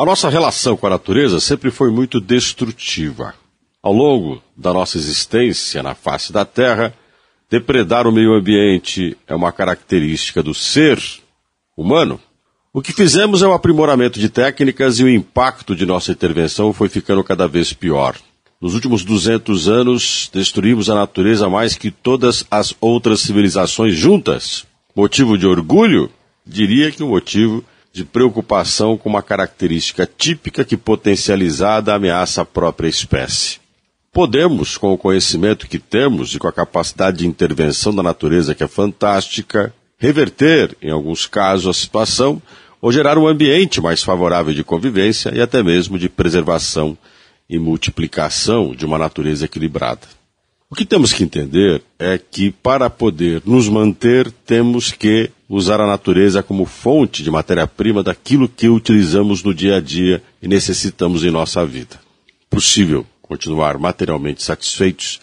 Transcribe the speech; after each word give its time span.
A 0.00 0.04
nossa 0.06 0.30
relação 0.30 0.78
com 0.78 0.86
a 0.86 0.90
natureza 0.90 1.38
sempre 1.40 1.70
foi 1.70 1.90
muito 1.90 2.18
destrutiva. 2.18 3.34
Ao 3.82 3.92
longo 3.92 4.42
da 4.56 4.72
nossa 4.72 4.96
existência 4.96 5.82
na 5.82 5.94
face 5.94 6.32
da 6.32 6.42
Terra, 6.42 6.94
depredar 7.50 8.06
o 8.06 8.10
meio 8.10 8.32
ambiente 8.32 9.14
é 9.26 9.34
uma 9.34 9.52
característica 9.52 10.42
do 10.42 10.54
ser 10.54 10.98
humano. 11.76 12.18
O 12.72 12.80
que 12.80 12.94
fizemos 12.94 13.42
é 13.42 13.46
o 13.46 13.52
aprimoramento 13.52 14.18
de 14.18 14.30
técnicas 14.30 14.98
e 14.98 15.04
o 15.04 15.08
impacto 15.10 15.76
de 15.76 15.84
nossa 15.84 16.12
intervenção 16.12 16.72
foi 16.72 16.88
ficando 16.88 17.22
cada 17.22 17.46
vez 17.46 17.74
pior. 17.74 18.16
Nos 18.58 18.72
últimos 18.72 19.04
200 19.04 19.68
anos, 19.68 20.30
destruímos 20.32 20.88
a 20.88 20.94
natureza 20.94 21.46
mais 21.46 21.76
que 21.76 21.90
todas 21.90 22.46
as 22.50 22.74
outras 22.80 23.20
civilizações 23.20 23.96
juntas. 23.96 24.64
Motivo 24.96 25.36
de 25.36 25.46
orgulho? 25.46 26.10
Diria 26.46 26.90
que 26.90 27.02
um 27.02 27.10
motivo 27.10 27.62
de 27.92 28.04
preocupação 28.04 28.96
com 28.96 29.08
uma 29.08 29.22
característica 29.22 30.06
típica 30.06 30.64
que 30.64 30.76
potencializada 30.76 31.94
ameaça 31.94 32.42
a 32.42 32.44
própria 32.44 32.88
espécie. 32.88 33.58
Podemos, 34.12 34.76
com 34.76 34.92
o 34.92 34.98
conhecimento 34.98 35.68
que 35.68 35.78
temos 35.78 36.34
e 36.34 36.38
com 36.38 36.48
a 36.48 36.52
capacidade 36.52 37.18
de 37.18 37.26
intervenção 37.26 37.94
da 37.94 38.02
natureza 38.02 38.54
que 38.54 38.62
é 38.62 38.68
fantástica, 38.68 39.72
reverter, 39.98 40.76
em 40.82 40.90
alguns 40.90 41.26
casos, 41.26 41.68
a 41.68 41.78
situação 41.78 42.42
ou 42.80 42.90
gerar 42.90 43.18
um 43.18 43.26
ambiente 43.26 43.80
mais 43.80 44.02
favorável 44.02 44.54
de 44.54 44.64
convivência 44.64 45.30
e 45.34 45.40
até 45.40 45.62
mesmo 45.62 45.98
de 45.98 46.08
preservação 46.08 46.96
e 47.48 47.58
multiplicação 47.58 48.74
de 48.74 48.86
uma 48.86 48.98
natureza 48.98 49.44
equilibrada. 49.44 50.19
O 50.72 50.76
que 50.76 50.84
temos 50.84 51.12
que 51.12 51.24
entender 51.24 51.82
é 51.98 52.16
que, 52.16 52.52
para 52.52 52.88
poder 52.88 53.42
nos 53.44 53.68
manter, 53.68 54.30
temos 54.46 54.92
que 54.92 55.28
usar 55.48 55.80
a 55.80 55.86
natureza 55.86 56.44
como 56.44 56.64
fonte 56.64 57.24
de 57.24 57.30
matéria-prima 57.30 58.04
daquilo 58.04 58.48
que 58.48 58.68
utilizamos 58.68 59.42
no 59.42 59.52
dia 59.52 59.78
a 59.78 59.80
dia 59.80 60.22
e 60.40 60.46
necessitamos 60.46 61.24
em 61.24 61.30
nossa 61.32 61.66
vida. 61.66 62.00
Possível 62.48 63.04
continuar 63.20 63.78
materialmente 63.78 64.44
satisfeitos 64.44 65.20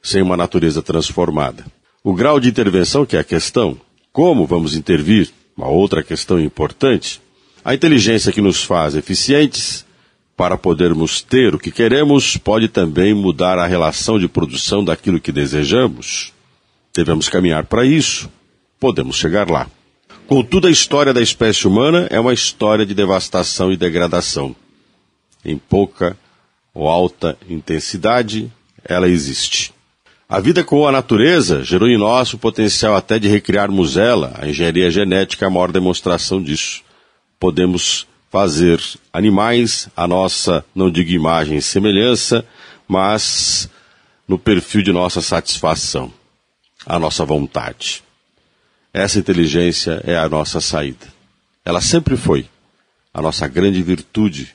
sem 0.00 0.22
uma 0.22 0.36
natureza 0.36 0.80
transformada. 0.80 1.64
O 2.04 2.14
grau 2.14 2.38
de 2.38 2.48
intervenção 2.48 3.04
que 3.04 3.16
é 3.16 3.20
a 3.20 3.24
questão, 3.24 3.76
como 4.12 4.46
vamos 4.46 4.76
intervir, 4.76 5.28
uma 5.56 5.66
outra 5.66 6.04
questão 6.04 6.38
importante, 6.38 7.20
a 7.64 7.74
inteligência 7.74 8.30
que 8.30 8.40
nos 8.40 8.62
faz 8.62 8.94
eficientes 8.94 9.83
para 10.36 10.58
podermos 10.58 11.20
ter 11.20 11.54
o 11.54 11.58
que 11.58 11.70
queremos, 11.70 12.36
pode 12.36 12.68
também 12.68 13.14
mudar 13.14 13.58
a 13.58 13.66
relação 13.66 14.18
de 14.18 14.28
produção 14.28 14.84
daquilo 14.84 15.20
que 15.20 15.30
desejamos. 15.30 16.32
Devemos 16.94 17.28
caminhar 17.28 17.64
para 17.66 17.84
isso. 17.84 18.28
Podemos 18.80 19.16
chegar 19.16 19.50
lá. 19.50 19.68
Contudo, 20.26 20.66
a 20.66 20.70
história 20.70 21.12
da 21.12 21.20
espécie 21.20 21.66
humana 21.66 22.06
é 22.10 22.18
uma 22.18 22.32
história 22.32 22.84
de 22.84 22.94
devastação 22.94 23.72
e 23.72 23.76
degradação. 23.76 24.56
Em 25.44 25.56
pouca 25.56 26.16
ou 26.72 26.88
alta 26.88 27.36
intensidade, 27.48 28.50
ela 28.84 29.08
existe. 29.08 29.72
A 30.28 30.40
vida 30.40 30.64
com 30.64 30.88
a 30.88 30.90
natureza 30.92 31.62
gerou 31.62 31.88
em 31.88 31.98
nós 31.98 32.32
o 32.32 32.38
potencial 32.38 32.96
até 32.96 33.18
de 33.18 33.28
recriarmos 33.28 33.96
ela. 33.96 34.32
A 34.38 34.48
engenharia 34.48 34.90
genética 34.90 35.44
é 35.44 35.48
a 35.48 35.50
maior 35.50 35.70
demonstração 35.70 36.42
disso. 36.42 36.82
Podemos 37.38 38.06
fazer 38.34 38.82
animais 39.12 39.88
a 39.96 40.08
nossa, 40.08 40.64
não 40.74 40.90
digo 40.90 41.08
imagem 41.12 41.58
e 41.58 41.62
semelhança, 41.62 42.44
mas 42.88 43.70
no 44.26 44.36
perfil 44.36 44.82
de 44.82 44.90
nossa 44.90 45.22
satisfação, 45.22 46.12
a 46.84 46.98
nossa 46.98 47.24
vontade. 47.24 48.02
Essa 48.92 49.20
inteligência 49.20 50.02
é 50.02 50.16
a 50.16 50.28
nossa 50.28 50.60
saída. 50.60 51.06
Ela 51.64 51.80
sempre 51.80 52.16
foi 52.16 52.48
a 53.12 53.22
nossa 53.22 53.46
grande 53.46 53.80
virtude 53.84 54.52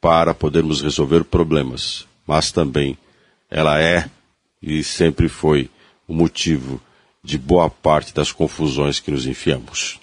para 0.00 0.32
podermos 0.32 0.80
resolver 0.80 1.24
problemas, 1.24 2.06
mas 2.24 2.52
também 2.52 2.96
ela 3.50 3.82
é 3.82 4.08
e 4.62 4.84
sempre 4.84 5.28
foi 5.28 5.68
o 6.06 6.14
motivo 6.14 6.80
de 7.24 7.36
boa 7.36 7.68
parte 7.68 8.14
das 8.14 8.30
confusões 8.30 9.00
que 9.00 9.10
nos 9.10 9.26
enfiamos. 9.26 9.98